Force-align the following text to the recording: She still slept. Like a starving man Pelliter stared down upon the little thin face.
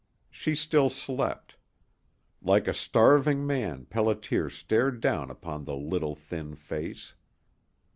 She 0.31 0.55
still 0.55 0.89
slept. 0.89 1.57
Like 2.41 2.67
a 2.67 2.73
starving 2.73 3.45
man 3.45 3.85
Pelliter 3.85 4.49
stared 4.49 4.99
down 4.99 5.29
upon 5.29 5.65
the 5.65 5.75
little 5.77 6.15
thin 6.15 6.55
face. 6.55 7.13